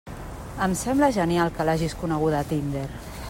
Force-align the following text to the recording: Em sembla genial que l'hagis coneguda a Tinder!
Em 0.67 0.73
sembla 0.79 1.11
genial 1.19 1.53
que 1.59 1.67
l'hagis 1.69 1.97
coneguda 2.05 2.43
a 2.45 2.51
Tinder! 2.55 2.87